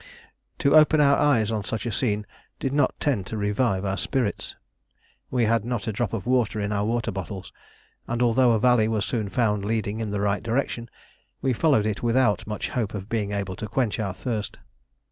To 0.57 0.75
open 0.75 0.99
our 0.99 1.15
eyes 1.15 1.51
on 1.51 1.63
such 1.63 1.85
a 1.85 1.91
scene 1.91 2.25
did 2.59 2.73
not 2.73 2.99
tend 2.99 3.27
to 3.27 3.37
revive 3.37 3.85
our 3.85 3.97
spirits. 3.99 4.55
We 5.29 5.43
had 5.45 5.63
not 5.63 5.87
a 5.87 5.93
drop 5.93 6.11
of 6.13 6.25
water 6.25 6.59
in 6.59 6.71
our 6.73 6.83
water 6.87 7.11
bottles, 7.11 7.53
and 8.07 8.19
although 8.19 8.53
a 8.53 8.59
valley 8.59 8.87
was 8.87 9.05
soon 9.05 9.29
found 9.29 9.63
leading 9.63 9.99
in 9.99 10.09
the 10.09 10.19
right 10.19 10.41
direction, 10.41 10.89
we 11.39 11.53
followed 11.53 11.85
it 11.85 12.01
without 12.01 12.47
much 12.47 12.69
hope 12.69 12.95
of 12.95 13.09
being 13.09 13.31
able 13.31 13.55
to 13.57 13.67
quench 13.67 13.99
our 13.99 14.15
thirst. 14.15 14.57